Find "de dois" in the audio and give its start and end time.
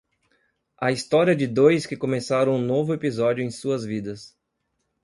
1.35-1.85